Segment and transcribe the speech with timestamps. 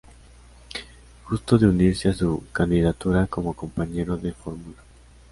[1.25, 4.79] Justo de unirse a su candidatura como compañero de fórmula.